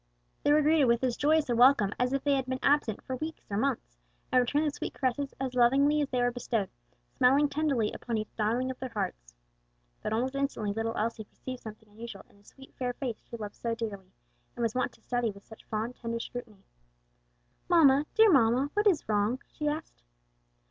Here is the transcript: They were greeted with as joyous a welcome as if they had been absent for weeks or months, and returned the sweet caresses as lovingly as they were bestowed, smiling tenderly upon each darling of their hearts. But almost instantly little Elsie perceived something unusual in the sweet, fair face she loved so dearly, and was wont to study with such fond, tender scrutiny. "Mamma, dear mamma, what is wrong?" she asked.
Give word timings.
They 0.41 0.51
were 0.51 0.63
greeted 0.63 0.85
with 0.85 1.03
as 1.03 1.15
joyous 1.15 1.47
a 1.47 1.55
welcome 1.55 1.93
as 1.99 2.11
if 2.11 2.23
they 2.23 2.33
had 2.33 2.47
been 2.47 2.57
absent 2.63 3.03
for 3.03 3.17
weeks 3.17 3.45
or 3.51 3.57
months, 3.57 3.99
and 4.31 4.41
returned 4.41 4.65
the 4.65 4.71
sweet 4.71 4.95
caresses 4.95 5.35
as 5.39 5.53
lovingly 5.53 6.01
as 6.01 6.09
they 6.09 6.19
were 6.23 6.31
bestowed, 6.31 6.71
smiling 7.17 7.47
tenderly 7.47 7.91
upon 7.91 8.17
each 8.17 8.35
darling 8.35 8.71
of 8.71 8.79
their 8.79 8.89
hearts. 8.89 9.35
But 10.01 10.11
almost 10.11 10.33
instantly 10.33 10.73
little 10.73 10.97
Elsie 10.97 11.25
perceived 11.25 11.61
something 11.61 11.87
unusual 11.87 12.25
in 12.31 12.39
the 12.39 12.43
sweet, 12.43 12.73
fair 12.79 12.93
face 12.93 13.21
she 13.29 13.37
loved 13.37 13.53
so 13.53 13.75
dearly, 13.75 14.11
and 14.55 14.63
was 14.63 14.73
wont 14.73 14.91
to 14.93 15.01
study 15.01 15.29
with 15.29 15.45
such 15.45 15.65
fond, 15.65 15.95
tender 15.95 16.19
scrutiny. 16.19 16.63
"Mamma, 17.69 18.07
dear 18.15 18.31
mamma, 18.31 18.71
what 18.73 18.87
is 18.87 19.07
wrong?" 19.07 19.39
she 19.53 19.67
asked. 19.67 20.01